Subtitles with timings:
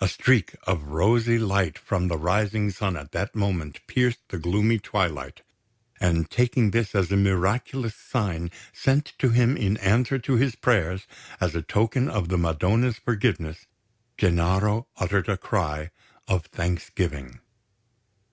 [0.00, 4.80] A streak of rosy light from the rising sun at that moment pierced the gloomy
[4.80, 5.42] twilight;
[6.00, 11.06] and taking this as a miraculous sign sent to him in answer to his prayers
[11.40, 13.66] as a token of the Madonna's forgiveness,
[14.18, 15.92] Gennaro uttered a cry
[16.26, 17.38] of thanksgiving.